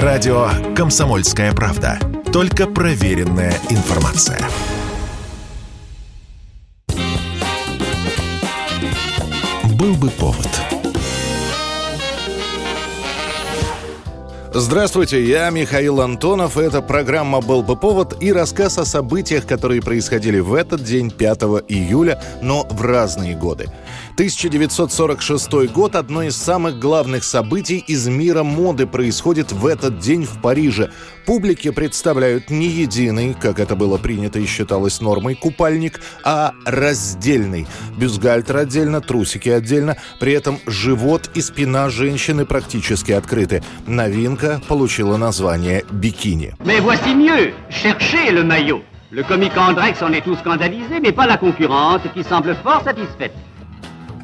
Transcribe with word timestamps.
Радио 0.00 0.48
«Комсомольская 0.74 1.52
правда». 1.52 1.98
Только 2.32 2.66
проверенная 2.66 3.52
информация. 3.68 4.40
Был 9.78 9.94
бы 9.96 10.08
повод. 10.08 10.48
Здравствуйте, 14.54 15.22
я 15.22 15.50
Михаил 15.50 16.00
Антонов. 16.00 16.56
Это 16.56 16.80
программа 16.80 17.42
«Был 17.42 17.62
бы 17.62 17.76
повод» 17.76 18.22
и 18.22 18.32
рассказ 18.32 18.78
о 18.78 18.86
событиях, 18.86 19.46
которые 19.46 19.82
происходили 19.82 20.40
в 20.40 20.54
этот 20.54 20.84
день, 20.84 21.10
5 21.10 21.42
июля, 21.68 22.22
но 22.40 22.66
в 22.70 22.80
разные 22.80 23.34
годы. 23.34 23.68
1946 24.14 25.72
год– 25.72 25.96
одно 25.96 26.22
из 26.22 26.36
самых 26.36 26.78
главных 26.78 27.24
событий 27.24 27.78
из 27.78 28.08
мира 28.08 28.42
моды 28.42 28.86
происходит 28.86 29.52
в 29.52 29.66
этот 29.66 30.00
день 30.00 30.24
в 30.24 30.42
Париже. 30.42 30.90
Публике 31.24 31.72
представляют 31.72 32.50
не 32.50 32.66
единый, 32.66 33.32
как 33.32 33.58
это 33.58 33.74
было 33.74 33.96
принято 33.96 34.38
и 34.38 34.44
считалось 34.44 35.00
нормой, 35.00 35.34
купальник, 35.34 36.02
а 36.24 36.52
раздельный. 36.66 37.66
Бюстгальтер 37.96 38.58
отдельно, 38.58 39.00
трусики 39.00 39.48
отдельно. 39.48 39.96
При 40.20 40.32
этом 40.34 40.58
живот 40.66 41.30
и 41.34 41.40
спина 41.40 41.88
женщины 41.88 42.44
практически 42.44 43.12
открыты. 43.12 43.62
Новинка 43.86 44.60
получила 44.68 45.16
название 45.16 45.84
«бикини». 45.90 46.54
Le 49.14 49.22
comique 49.24 49.58
Andrex 49.58 50.00
en 50.00 50.10
est 50.14 50.22
tout 50.22 50.36
scandalisé, 50.36 50.98
mais 50.98 51.12
pas 51.12 51.26
la 51.26 51.36
concurrente 51.36 52.10
qui 52.14 52.24
semble 52.24 52.56
fort 52.64 52.82
satisfaite. 52.82 53.34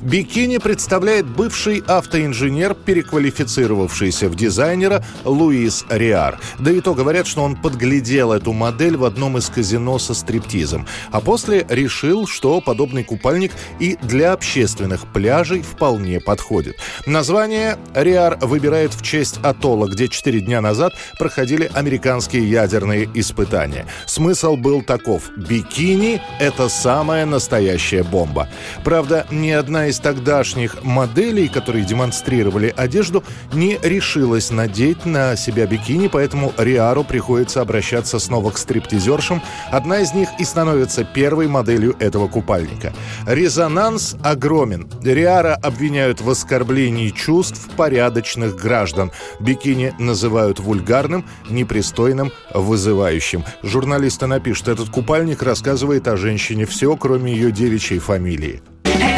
Бикини 0.01 0.59
представляет 0.59 1.27
бывший 1.27 1.83
автоинженер, 1.87 2.75
переквалифицировавшийся 2.75 4.29
в 4.29 4.37
дизайнера 4.37 5.05
Луис 5.25 5.85
Риар. 5.89 6.39
Да 6.61 6.71
и 6.71 6.81
то 6.81 6.95
говорят, 6.95 7.27
что 7.27 7.43
он 7.43 7.57
подглядел 7.57 8.33
эту 8.33 8.53
модель 8.53 8.97
в 8.97 9.05
одном 9.05 9.39
из 9.39 9.49
казино 9.49 9.99
со 9.99 10.15
стриптизом. 10.15 10.87
А 11.11 11.21
после 11.21 11.67
решил, 11.69 12.29
что 12.29 12.61
подобный 12.61 13.03
купальник 13.03 13.53
и 13.81 13.99
для 14.03 14.33
общественных 14.33 15.13
пляжей 15.13 15.63
вполне 15.63 16.21
подходит. 16.21 16.77
Название 17.07 17.77
Риар 17.93 18.39
выбирает 18.41 18.95
в 18.95 19.03
честь 19.03 19.39
атолла, 19.43 19.89
где 19.89 20.07
четыре 20.07 20.41
дня 20.41 20.61
назад 20.61 20.93
проходили 21.19 21.71
американские 21.75 22.49
ядерные 22.49 23.09
испытания. 23.15 23.87
Смысл 24.07 24.57
был 24.57 24.83
таков. 24.83 25.31
Бикини– 25.37 26.21
это 26.39 26.69
самая 26.69 27.27
настоящая 27.27 28.05
бомба. 28.05 28.49
Правда, 28.85 29.27
ни 29.33 29.51
одна 29.51 29.88
из 29.89 29.99
тогдашних 29.99 30.85
моделей, 30.85 31.49
которые 31.49 31.85
демонстрировали 31.85 32.73
одежду, 32.77 33.25
не 33.53 33.79
решилась 33.83 34.51
надеть 34.51 35.05
на 35.05 35.37
себя 35.37 35.67
бикини, 35.67 36.09
поэтому 36.09 36.53
Риару 36.57 37.05
приходится 37.05 37.61
обращаться 37.61 38.19
снова 38.19 38.51
к 38.51 38.59
стриптизершам. 38.59 39.43
Одна 39.71 40.01
из 40.01 40.13
них 40.13 40.29
и 40.39 40.45
становится 40.45 41.05
первой 41.05 41.49
моделью 41.49 41.97
этого 41.99 42.29
купальника. 42.29 42.93
Резонанс 43.27 44.17
огромен. 44.23 44.89
Риара 45.03 45.55
обвиняют 45.55 46.21
в 46.21 46.31
оскорблении 46.31 47.11
чувств 47.11 47.69
порядочных 47.77 48.57
граждан. 48.57 49.11
Бикини 49.41 49.95
называют 49.99 50.61
вульгарным, 50.61 51.25
непристойным, 51.49 52.31
вызывающим. 52.53 53.45
Журналисты 53.63 54.27
напишут, 54.27 54.69
этот 54.69 54.91
купальник 54.91 55.43
рассказывает 55.43 56.09
о 56.09 56.17
женщине 56.17 56.67
все, 56.67 56.97
кроме 56.97 57.33
ее 57.33 57.51
девичьей 57.51 58.01
фамилии. 58.01 58.63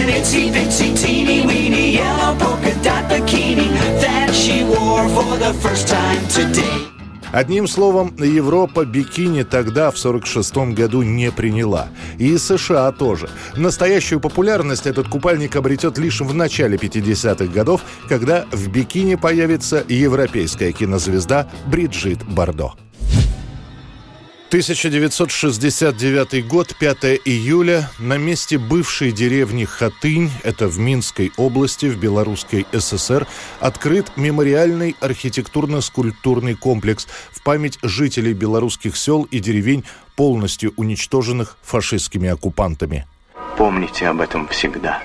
And 0.00 0.08
itsy 0.08 0.50
bitsy 0.50 0.96
teeny 0.96 1.46
weeny 1.46 1.92
yellow 1.92 2.34
polka 2.38 2.72
dot 2.82 3.04
bikini 3.10 3.68
that 4.00 4.30
she 4.32 4.64
wore 4.64 5.06
for 5.10 5.36
the 5.36 5.52
first 5.62 5.88
time 5.88 6.26
today. 6.28 6.86
Одним 7.32 7.68
словом, 7.68 8.14
Европа 8.18 8.84
бикини 8.84 9.44
тогда, 9.44 9.90
в 9.90 9.98
46 9.98 10.74
году, 10.74 11.02
не 11.02 11.30
приняла. 11.30 11.88
И 12.18 12.38
США 12.38 12.90
тоже. 12.92 13.28
Настоящую 13.56 14.20
популярность 14.20 14.86
этот 14.86 15.08
купальник 15.08 15.54
обретет 15.54 15.98
лишь 15.98 16.20
в 16.20 16.34
начале 16.34 16.78
50-х 16.78 17.52
годов, 17.52 17.82
когда 18.08 18.46
в 18.50 18.68
бикини 18.68 19.16
появится 19.16 19.84
европейская 19.86 20.72
кинозвезда 20.72 21.46
Бриджит 21.66 22.24
Бардо. 22.24 22.72
1969 24.50 26.44
год, 26.48 26.74
5 26.76 27.04
июля, 27.24 27.88
на 28.00 28.18
месте 28.18 28.58
бывшей 28.58 29.12
деревни 29.12 29.64
Хатынь, 29.64 30.28
это 30.42 30.66
в 30.66 30.76
Минской 30.76 31.30
области, 31.36 31.86
в 31.86 31.96
Белорусской 32.00 32.66
ССР, 32.72 33.28
открыт 33.60 34.10
мемориальный 34.16 34.96
архитектурно-скульптурный 35.00 36.56
комплекс 36.56 37.06
в 37.30 37.44
память 37.44 37.78
жителей 37.84 38.32
белорусских 38.32 38.96
сел 38.96 39.22
и 39.22 39.38
деревень, 39.38 39.84
полностью 40.16 40.72
уничтоженных 40.76 41.56
фашистскими 41.62 42.28
оккупантами. 42.28 43.06
Помните 43.56 44.08
об 44.08 44.20
этом 44.20 44.48
всегда. 44.48 45.00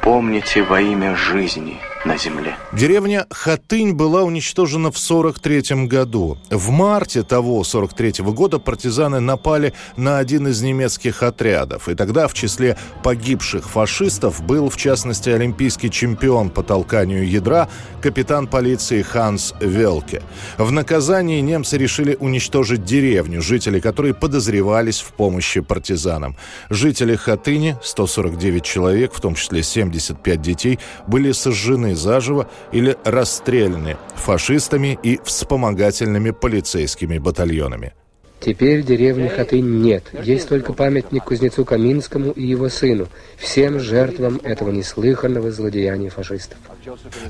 Помните 0.00 0.62
во 0.62 0.80
имя 0.80 1.16
жизни 1.16 1.78
на 2.04 2.16
земле. 2.16 2.56
Деревня 2.72 3.26
Хатынь 3.30 3.92
была 3.92 4.22
уничтожена 4.22 4.90
в 4.90 4.98
43 4.98 5.86
году. 5.86 6.38
В 6.50 6.70
марте 6.70 7.22
того 7.22 7.62
43 7.62 8.24
года 8.24 8.58
партизаны 8.58 9.20
напали 9.20 9.74
на 9.96 10.18
один 10.18 10.48
из 10.48 10.62
немецких 10.62 11.22
отрядов. 11.22 11.88
И 11.88 11.94
тогда 11.94 12.26
в 12.26 12.34
числе 12.34 12.78
погибших 13.02 13.68
фашистов 13.68 14.42
был, 14.42 14.70
в 14.70 14.76
частности, 14.76 15.28
олимпийский 15.28 15.90
чемпион 15.90 16.48
по 16.48 16.62
толканию 16.62 17.28
ядра, 17.28 17.68
капитан 18.00 18.46
полиции 18.46 19.02
Ханс 19.02 19.54
Велке. 19.60 20.22
В 20.56 20.72
наказании 20.72 21.40
немцы 21.40 21.76
решили 21.76 22.16
уничтожить 22.18 22.84
деревню, 22.84 23.42
жители 23.42 23.78
которой 23.78 24.14
подозревались 24.14 25.00
в 25.00 25.12
помощи 25.12 25.60
партизанам. 25.60 26.36
Жители 26.70 27.14
Хатыни, 27.14 27.76
149 27.82 28.64
человек, 28.64 29.12
в 29.12 29.20
том 29.20 29.34
числе 29.34 29.62
75 29.62 30.40
детей, 30.40 30.78
были 31.06 31.32
сожжены 31.32 31.89
заживо 31.94 32.48
или 32.72 32.96
расстреляны 33.04 33.96
фашистами 34.14 34.98
и 35.02 35.20
вспомогательными 35.24 36.30
полицейскими 36.30 37.18
батальонами. 37.18 37.92
Теперь 38.40 38.82
деревни 38.82 39.28
Хатынь 39.28 39.82
нет. 39.82 40.04
Есть 40.22 40.48
только 40.48 40.72
памятник 40.72 41.24
кузнецу 41.24 41.66
Каминскому 41.66 42.30
и 42.30 42.46
его 42.46 42.70
сыну, 42.70 43.08
всем 43.36 43.78
жертвам 43.78 44.40
этого 44.42 44.70
неслыханного 44.70 45.50
злодеяния 45.50 46.08
фашистов. 46.08 46.56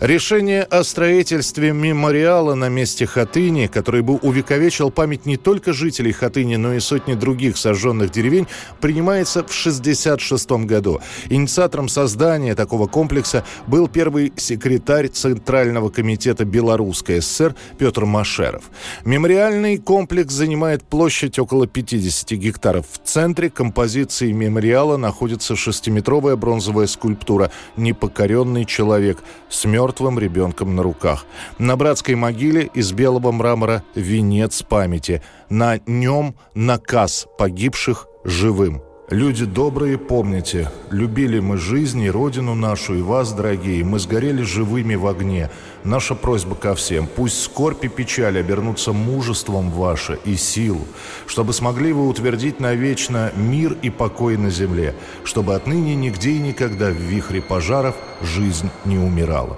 Решение 0.00 0.62
о 0.62 0.84
строительстве 0.84 1.72
мемориала 1.72 2.54
на 2.54 2.69
месте 2.69 3.06
Хатыни, 3.06 3.66
который 3.66 4.03
бы 4.03 4.16
увековечил 4.16 4.91
память 4.91 5.26
не 5.26 5.37
только 5.37 5.72
жителей 5.72 6.12
Хатыни, 6.12 6.56
но 6.56 6.75
и 6.75 6.81
сотни 6.81 7.15
других 7.15 7.56
сожженных 7.56 8.10
деревень, 8.10 8.47
принимается 8.81 9.41
в 9.41 9.50
1966 9.50 10.50
году. 10.66 11.00
Инициатором 11.28 11.88
создания 11.88 12.54
такого 12.54 12.87
комплекса 12.87 13.44
был 13.66 13.88
первый 13.88 14.32
секретарь 14.37 15.09
Центрального 15.09 15.91
комитета 15.91 16.44
Белорусской 16.44 17.21
ССР 17.21 17.54
Петр 17.78 18.04
Машеров. 18.04 18.65
Мемориальный 19.04 19.78
комплекс 19.78 20.32
занимает 20.32 20.82
площадь 20.82 21.38
около 21.38 21.66
50 21.66 22.31
гектаров. 22.32 22.87
В 22.92 23.06
центре 23.06 23.50
композиции 23.50 24.32
мемориала 24.32 24.97
находится 24.97 25.56
шестиметровая 25.56 26.37
бронзовая 26.37 26.87
скульптура 26.87 27.50
«Непокоренный 27.77 28.65
человек» 28.65 29.19
с 29.50 29.65
мертвым 29.65 30.19
ребенком 30.19 30.75
на 30.75 30.83
руках. 30.83 31.27
На 31.59 31.77
братской 31.77 32.15
могиле 32.15 32.71
из 32.72 32.93
белого 32.93 33.33
мрамора 33.33 33.83
венец 33.94 34.62
памяти. 34.62 35.22
На 35.50 35.78
нем 35.87 36.34
наказ 36.55 37.27
погибших 37.37 38.06
живым. 38.25 38.83
Люди 39.10 39.44
добрые, 39.44 39.99
помните, 39.99 40.71
любили 40.93 41.41
мы 41.41 41.56
жизнь 41.56 42.00
и 42.00 42.10
родину 42.10 42.55
нашу, 42.55 42.94
и 42.94 43.03
вас, 43.03 43.33
дорогие, 43.33 43.83
мы 43.84 43.99
сгорели 43.99 44.43
живыми 44.43 44.94
в 44.94 45.09
огне. 45.09 45.50
Наша 45.84 46.14
просьба 46.14 46.54
ко 46.54 46.74
всем, 46.74 47.06
пусть 47.06 47.42
скорбь 47.42 47.84
и 47.84 47.88
печаль 47.88 48.38
обернутся 48.38 48.92
мужеством 48.92 49.71
ваше 49.71 50.18
и 50.27 50.36
силу, 50.36 50.86
чтобы 51.27 51.54
смогли 51.54 51.92
вы 51.92 52.06
утвердить 52.06 52.60
навечно 52.60 53.32
мир 53.34 53.77
и 53.80 53.88
покой 53.88 54.36
на 54.36 54.50
земле, 54.50 54.94
чтобы 55.24 55.54
отныне 55.54 55.94
нигде 55.94 56.32
и 56.32 56.38
никогда 56.38 56.91
в 56.91 56.97
вихре 56.97 57.41
пожаров 57.41 57.94
жизнь 58.21 58.68
не 58.84 58.98
умирала. 58.98 59.56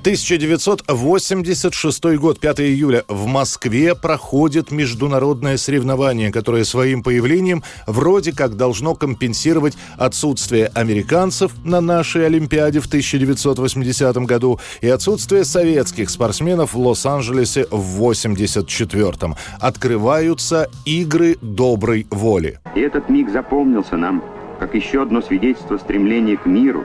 1986 0.00 2.16
год, 2.16 2.40
5 2.40 2.60
июля. 2.60 3.04
В 3.08 3.26
Москве 3.26 3.94
проходит 3.94 4.70
международное 4.70 5.56
соревнование, 5.56 6.32
которое 6.32 6.64
своим 6.64 7.02
появлением 7.02 7.62
вроде 7.86 8.32
как 8.32 8.56
должно 8.56 8.94
компенсировать 8.94 9.76
отсутствие 9.96 10.70
американцев 10.74 11.52
на 11.64 11.80
нашей 11.80 12.26
Олимпиаде 12.26 12.80
в 12.80 12.86
1980 12.86 14.16
году 14.18 14.60
и 14.80 14.88
отсутствие 14.88 15.44
советских 15.44 16.10
спортсменов 16.10 16.74
в 16.74 16.78
Лос-Анджелесе 16.78 17.66
в 17.70 17.96
1984. 17.96 19.36
Открываются 19.60 20.68
игры 20.84 21.36
доброй 21.42 22.06
воли. 22.10 22.58
И 22.74 22.80
этот 22.80 23.08
миг 23.08 23.30
запомнился 23.30 23.96
нам, 23.96 24.22
как 24.58 24.74
еще 24.74 25.02
одно 25.02 25.22
свидетельство 25.22 25.78
стремления 25.78 26.36
к 26.36 26.46
миру, 26.46 26.84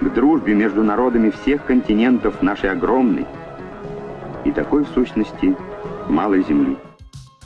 к 0.00 0.12
дружбе 0.12 0.54
между 0.54 0.82
народами 0.82 1.30
всех 1.30 1.64
континентов 1.64 2.42
нашей 2.42 2.70
огромной, 2.70 3.26
и 4.44 4.52
такой 4.52 4.84
в 4.84 4.88
сущности 4.88 5.56
малой 6.08 6.42
земли. 6.42 6.76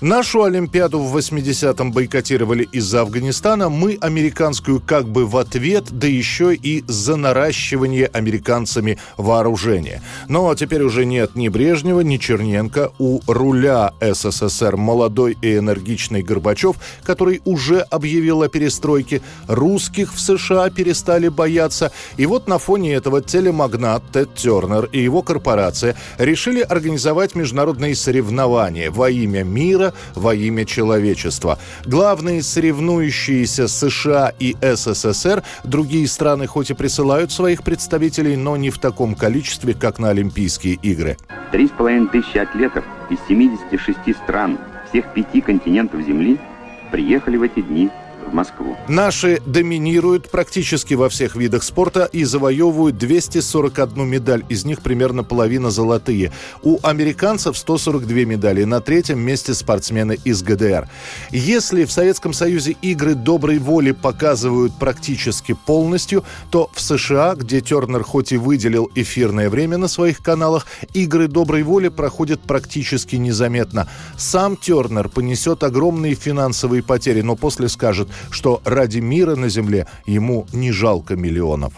Нашу 0.03 0.43
Олимпиаду 0.43 1.01
в 1.01 1.17
80-м 1.17 1.91
бойкотировали 1.91 2.69
из-за 2.71 3.01
Афганистана, 3.01 3.71
мы 3.71 3.97
американскую 3.99 4.79
как 4.79 5.09
бы 5.09 5.25
в 5.25 5.39
ответ, 5.39 5.85
да 5.91 6.07
еще 6.07 6.55
и 6.55 6.85
за 6.87 7.17
наращивание 7.17 8.07
американцами 8.07 8.99
вооружения. 9.17 10.03
Но 10.29 10.55
теперь 10.55 10.83
уже 10.83 11.07
нет 11.07 11.35
ни 11.35 11.49
Брежнева, 11.49 12.01
ни 12.01 12.19
Черненко. 12.19 12.93
У 12.99 13.21
руля 13.27 13.95
СССР 14.03 14.77
молодой 14.77 15.39
и 15.41 15.57
энергичный 15.57 16.23
Горбачев, 16.23 16.77
который 17.03 17.41
уже 17.47 17.81
объявил 17.81 18.43
о 18.43 18.49
перестройке. 18.49 19.23
Русских 19.49 20.13
в 20.13 20.21
США 20.21 20.69
перестали 20.69 21.29
бояться. 21.29 21.91
И 22.19 22.27
вот 22.27 22.49
на 22.49 22.59
фоне 22.59 22.93
этого 22.93 23.23
телемагнат 23.23 24.03
Тед 24.13 24.35
Тернер 24.35 24.91
и 24.93 25.01
его 25.01 25.23
корпорация 25.23 25.97
решили 26.19 26.61
организовать 26.61 27.35
международные 27.35 27.95
соревнования 27.97 28.91
во 28.91 29.09
имя 29.09 29.43
мира, 29.43 29.86
мира 29.87 29.95
во 30.15 30.35
имя 30.35 30.65
человечества. 30.65 31.59
Главные 31.85 32.43
соревнующиеся 32.43 33.69
США 33.69 34.33
и 34.39 34.57
СССР, 34.61 35.43
другие 35.65 36.07
страны 36.07 36.47
хоть 36.47 36.71
и 36.71 36.75
присылают 36.75 37.33
своих 37.33 37.63
представителей, 37.63 38.37
но 38.37 38.57
не 38.57 38.71
в 38.71 38.79
таком 38.79 39.15
количестве, 39.15 39.75
как 39.75 39.99
на 39.99 40.11
Олимпийские 40.11 40.75
игры. 40.75 41.17
Три 41.53 41.67
с 41.67 41.71
половиной 41.71 42.09
тысячи 42.09 42.39
атлетов 42.39 42.85
из 43.11 43.19
76 43.29 44.17
стран 44.25 44.59
всех 44.91 45.13
пяти 45.15 45.41
континентов 45.41 46.01
Земли 46.03 46.39
приехали 46.91 47.37
в 47.37 47.43
эти 47.43 47.61
дни 47.61 47.91
в 48.25 48.35
Москву. 48.35 48.77
Наши 48.89 49.41
доминируют 49.47 50.31
практически 50.31 50.95
во 50.95 51.09
всех 51.09 51.37
видах 51.37 51.63
спорта 51.63 52.09
и 52.13 52.25
завоевывают 52.25 52.99
241 52.99 54.07
медаль, 54.07 54.45
из 54.49 54.65
них 54.65 54.83
примерно 54.83 55.25
половина 55.25 55.71
золотые. 55.71 56.33
У 56.63 56.79
американцев 56.83 57.57
142 57.57 58.25
медали, 58.25 58.65
на 58.65 58.81
третьем 58.81 59.21
месте 59.21 59.55
спортсмены 59.55 60.19
из 60.25 60.43
ГДР. 60.43 60.89
Если 61.31 61.85
в 61.85 61.93
Советском 61.93 62.33
Союзе 62.33 62.77
игры 62.83 63.15
доброй 63.15 63.59
воли 63.59 63.93
показывают 63.93 64.75
практически 64.79 65.57
полностью, 65.67 66.25
то 66.51 66.71
в 66.73 66.81
США, 66.81 67.35
где 67.35 67.61
Тернер 67.61 68.03
хоть 68.03 68.33
и 68.33 68.37
выделил 68.37 68.91
эфирное 68.95 69.51
время 69.51 69.79
на 69.79 69.89
своих 69.89 70.19
каналах, 70.19 70.67
игры 70.95 71.29
доброй 71.29 71.63
воли 71.63 71.89
проходят 71.89 72.41
практически 72.41 73.17
незаметно. 73.17 73.89
Сам 74.17 74.57
Тернер 74.57 75.09
понесет 75.09 75.63
огромные 75.63 76.15
финансовые 76.15 76.83
потери, 76.83 77.21
но 77.23 77.37
после 77.37 77.69
скажет, 77.69 78.06
что 78.31 78.61
ради 78.65 78.99
мира 78.99 79.37
на 79.37 79.49
земле 79.49 79.87
ему 80.07 80.47
не 80.53 80.73
жалко 80.73 81.17
миллионов. 81.17 81.75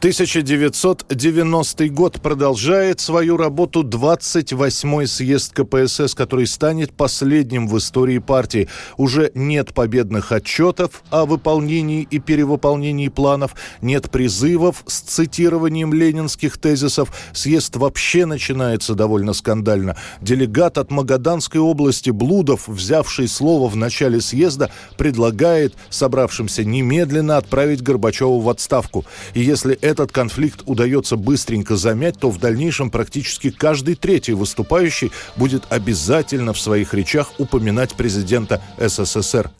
1990 0.00 1.88
год 1.90 2.22
продолжает 2.22 3.00
свою 3.00 3.36
работу 3.36 3.82
28-й 3.82 5.06
съезд 5.06 5.52
КПСС, 5.52 6.14
который 6.14 6.46
станет 6.46 6.94
последним 6.94 7.68
в 7.68 7.76
истории 7.76 8.16
партии. 8.16 8.68
Уже 8.96 9.30
нет 9.34 9.74
победных 9.74 10.32
отчетов 10.32 11.02
о 11.10 11.26
выполнении 11.26 12.08
и 12.10 12.18
перевыполнении 12.18 13.08
планов, 13.08 13.54
нет 13.82 14.10
призывов 14.10 14.84
с 14.86 15.00
цитированием 15.00 15.92
ленинских 15.92 16.56
тезисов. 16.56 17.12
Съезд 17.34 17.76
вообще 17.76 18.24
начинается 18.24 18.94
довольно 18.94 19.34
скандально. 19.34 19.96
Делегат 20.22 20.78
от 20.78 20.90
Магаданской 20.90 21.60
области 21.60 22.08
Блудов, 22.08 22.68
взявший 22.68 23.28
слово 23.28 23.68
в 23.68 23.76
начале 23.76 24.22
съезда, 24.22 24.70
предлагает 24.96 25.74
собравшимся 25.90 26.64
немедленно 26.64 27.36
отправить 27.36 27.82
Горбачева 27.82 28.40
в 28.40 28.48
отставку. 28.48 29.04
И 29.34 29.42
если 29.42 29.74
этот 29.90 30.12
конфликт 30.12 30.62
удается 30.66 31.16
быстренько 31.16 31.76
замять, 31.76 32.18
то 32.18 32.30
в 32.30 32.38
дальнейшем 32.38 32.90
практически 32.90 33.50
каждый 33.50 33.96
третий 33.96 34.32
выступающий 34.32 35.10
будет 35.36 35.64
обязательно 35.70 36.52
в 36.52 36.60
своих 36.60 36.94
речах 36.94 37.32
упоминать 37.38 37.94
президента 37.94 38.62
СССР. 38.78 39.50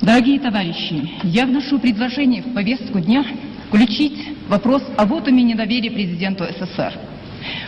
Дорогие 0.00 0.40
товарищи, 0.40 1.10
я 1.24 1.46
вношу 1.46 1.78
предложение 1.78 2.42
в 2.42 2.54
повестку 2.54 3.00
дня 3.00 3.24
включить 3.68 4.18
вопрос 4.48 4.82
о 4.96 5.04
вотуме 5.04 5.42
недоверия 5.42 5.90
президенту 5.90 6.44
СССР. 6.44 7.09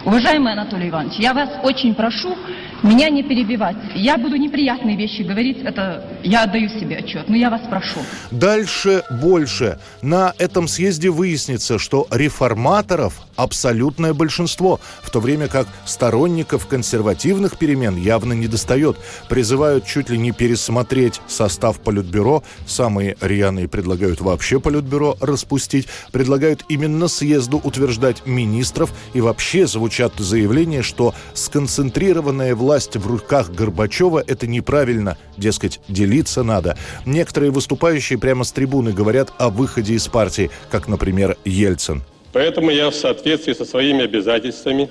Уважаемый 0.05 0.53
Анатолий 0.53 0.89
Иванович, 0.89 1.15
я 1.19 1.35
вас 1.35 1.51
очень 1.63 1.95
прошу 1.95 2.37
меня 2.83 3.11
не 3.11 3.23
перебивать. 3.23 3.77
Я 3.95 4.19
буду 4.19 4.37
неприятные 4.37 4.97
вещи 4.97 5.23
говорить, 5.23 5.59
это 5.59 6.05
я 6.25 6.45
отдаю 6.45 6.69
себе 6.69 6.97
отчет, 6.97 7.29
но 7.29 7.37
я 7.37 7.49
вас 7.49 7.61
прошу. 7.71 8.01
Дальше 8.31 9.05
больше. 9.23 9.79
На 10.03 10.35
этом 10.39 10.67
съезде 10.67 11.11
выяснится, 11.11 11.79
что 11.79 12.09
реформаторов 12.11 13.23
абсолютное 13.37 14.15
большинство, 14.15 14.81
в 15.03 15.11
то 15.11 15.21
время 15.21 15.49
как 15.49 15.67
сторонников 15.85 16.67
консервативных 16.67 17.59
перемен 17.59 17.97
явно 17.97 18.33
не 18.33 18.47
достает. 18.47 18.97
Призывают 19.29 19.87
чуть 19.87 20.11
ли 20.11 20.19
не 20.19 20.33
пересмотреть 20.33 21.21
состав 21.29 21.81
Политбюро. 21.81 22.43
Самые 22.67 23.17
рьяные 23.21 23.69
предлагают 23.69 24.21
вообще 24.21 24.61
Политбюро 24.61 25.17
распустить. 25.21 25.89
Предлагают 26.13 26.65
именно 26.69 27.09
съезду 27.09 27.61
утверждать 27.63 28.27
министров. 28.27 28.93
И 29.15 29.21
вообще 29.21 29.67
звучат 29.67 30.15
заявления, 30.19 30.83
что 30.83 31.15
сконцентрированная 31.35 32.55
власть 32.55 32.97
в 32.97 33.07
руках 33.07 33.51
Горбачева– 33.51 34.23
это 34.27 34.47
неправильно. 34.47 35.17
Дескать, 35.37 35.81
делиться 35.89 36.43
надо. 36.43 36.77
Некоторые 37.07 37.51
выступающие 37.51 38.19
прямо 38.19 38.45
с 38.45 38.53
трибуны 38.53 38.93
говорят 38.93 39.33
о 39.39 39.49
выходе 39.49 39.95
из 39.95 40.09
партии, 40.09 40.51
как, 40.71 40.89
например, 40.89 41.37
Ельцин. 41.45 42.03
Поэтому 42.33 42.71
я 42.71 42.91
в 42.91 42.95
соответствии 42.95 43.53
со 43.53 43.65
своими 43.65 44.05
обязательствами, 44.05 44.91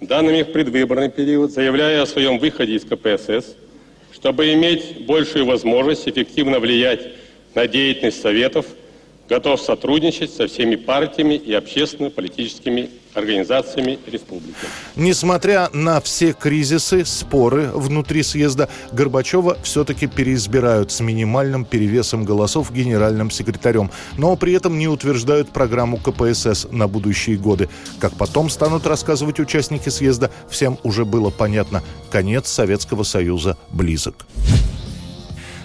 данными 0.00 0.42
в 0.42 0.52
предвыборный 0.52 1.10
период, 1.10 1.52
заявляю 1.52 2.02
о 2.02 2.06
своем 2.06 2.38
выходе 2.38 2.74
из 2.74 2.84
КПСС, 2.84 3.54
чтобы 4.12 4.52
иметь 4.52 5.06
большую 5.06 5.46
возможность 5.46 6.08
эффективно 6.08 6.58
влиять 6.58 7.08
на 7.54 7.66
деятельность 7.66 8.20
Советов– 8.20 8.66
готов 9.32 9.62
сотрудничать 9.62 10.30
со 10.30 10.46
всеми 10.46 10.76
партиями 10.76 11.36
и 11.36 11.54
общественно-политическими 11.54 12.90
организациями 13.14 13.98
республики. 14.06 14.66
Несмотря 14.94 15.70
на 15.72 16.02
все 16.02 16.34
кризисы, 16.34 17.06
споры 17.06 17.70
внутри 17.72 18.22
съезда, 18.24 18.68
Горбачева 18.92 19.56
все-таки 19.62 20.06
переизбирают 20.06 20.92
с 20.92 21.00
минимальным 21.00 21.64
перевесом 21.64 22.26
голосов 22.26 22.70
генеральным 22.74 23.30
секретарем, 23.30 23.90
но 24.18 24.36
при 24.36 24.52
этом 24.52 24.78
не 24.78 24.86
утверждают 24.86 25.48
программу 25.48 25.96
КПСС 25.96 26.66
на 26.70 26.86
будущие 26.86 27.38
годы. 27.38 27.70
Как 28.00 28.12
потом 28.12 28.50
станут 28.50 28.86
рассказывать 28.86 29.40
участники 29.40 29.88
съезда, 29.88 30.30
всем 30.50 30.78
уже 30.82 31.06
было 31.06 31.30
понятно, 31.30 31.82
конец 32.10 32.48
Советского 32.48 33.02
Союза 33.02 33.56
близок. 33.70 34.26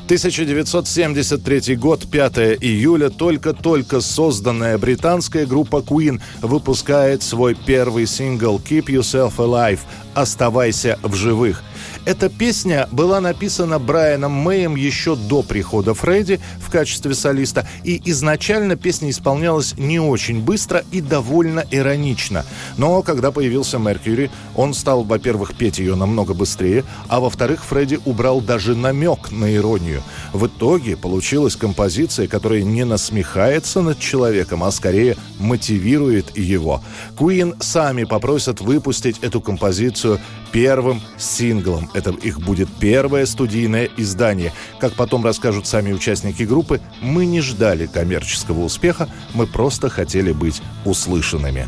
1973 0.07 1.75
год, 1.75 2.07
5 2.09 2.37
июля, 2.61 3.09
только-только 3.09 3.99
созданная 3.99 4.77
британская 4.77 5.45
группа 5.45 5.83
Queen 5.85 6.21
выпускает 6.41 7.23
свой 7.23 7.55
первый 7.55 8.07
сингл 8.07 8.57
«Keep 8.57 8.85
Yourself 8.85 9.33
Alive» 9.35 9.79
«Оставайся 10.13 10.97
в 11.03 11.13
живых». 11.13 11.61
Эта 12.07 12.29
песня 12.29 12.87
была 12.93 13.19
написана 13.19 13.79
Брайаном 13.79 14.31
Мэем 14.31 14.77
еще 14.77 15.17
до 15.17 15.43
прихода 15.43 15.93
Фредди 15.93 16.39
в 16.57 16.71
качестве 16.71 17.13
солиста, 17.13 17.67
и 17.83 18.01
изначально 18.05 18.77
песня 18.77 19.09
исполнялась 19.09 19.73
не 19.77 19.99
очень 19.99 20.41
быстро 20.41 20.85
и 20.93 21.01
довольно 21.01 21.65
иронично. 21.69 22.45
Но 22.77 23.01
когда 23.01 23.31
появился 23.31 23.77
Меркьюри, 23.77 24.31
он 24.55 24.73
стал, 24.73 25.03
во-первых, 25.03 25.53
петь 25.57 25.79
ее 25.79 25.95
намного 25.95 26.33
быстрее, 26.33 26.85
а 27.09 27.19
во-вторых, 27.19 27.65
Фредди 27.65 27.99
убрал 28.05 28.39
даже 28.39 28.73
намек 28.73 29.29
на 29.31 29.53
иронию. 29.53 30.01
В 30.33 30.47
итоге 30.47 30.97
получилась 30.97 31.55
композиция, 31.55 32.27
которая 32.27 32.63
не 32.63 32.83
насмехается 32.83 33.81
над 33.81 33.99
человеком, 33.99 34.63
а 34.63 34.71
скорее 34.71 35.17
мотивирует 35.39 36.37
его. 36.37 36.81
Queen 37.17 37.55
сами 37.61 38.03
попросят 38.03 38.61
выпустить 38.61 39.19
эту 39.19 39.41
композицию 39.41 40.19
первым 40.51 41.01
синглом. 41.17 41.89
Это 41.93 42.11
их 42.11 42.39
будет 42.39 42.69
первое 42.79 43.25
студийное 43.25 43.89
издание. 43.97 44.53
Как 44.79 44.93
потом 44.93 45.23
расскажут 45.23 45.67
сами 45.67 45.93
участники 45.93 46.43
группы, 46.43 46.81
мы 47.01 47.25
не 47.25 47.41
ждали 47.41 47.85
коммерческого 47.85 48.63
успеха, 48.63 49.09
мы 49.33 49.47
просто 49.47 49.89
хотели 49.89 50.31
быть 50.31 50.61
услышанными. 50.85 51.67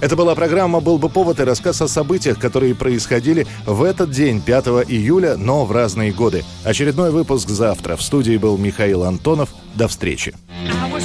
Это 0.00 0.16
была 0.16 0.34
программа 0.34 0.80
«Был 0.80 0.98
бы 0.98 1.08
повод» 1.08 1.40
и 1.40 1.44
рассказ 1.44 1.82
о 1.82 1.88
событиях, 1.88 2.38
которые 2.38 2.74
происходили 2.74 3.46
в 3.66 3.82
этот 3.82 4.10
день, 4.10 4.40
5 4.40 4.66
июля, 4.88 5.36
но 5.36 5.64
в 5.64 5.72
разные 5.72 6.12
годы. 6.12 6.44
Очередной 6.64 7.10
выпуск 7.10 7.48
завтра. 7.48 7.96
В 7.96 8.02
студии 8.02 8.36
был 8.36 8.56
Михаил 8.56 9.04
Антонов. 9.04 9.50
До 9.74 9.88
встречи. 9.88 10.34
saw 10.66 10.99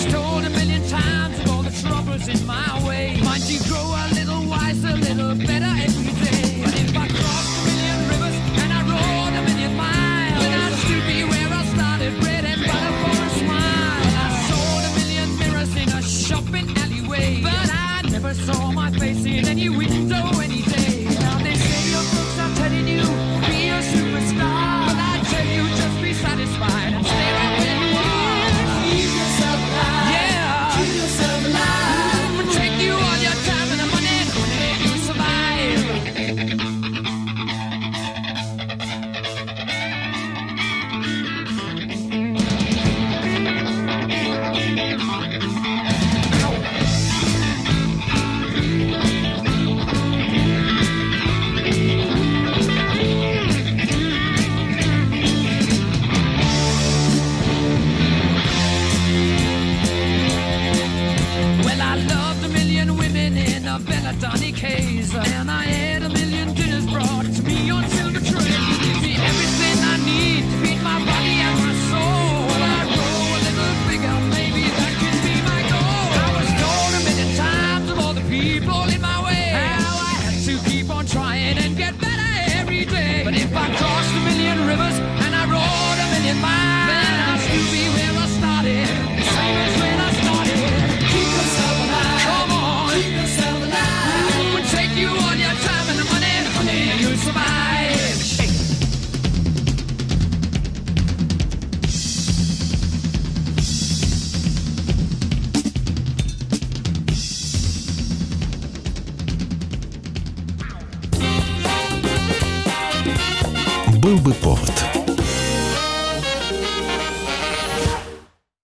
Бы 114.26 114.34
повод. 114.34 114.95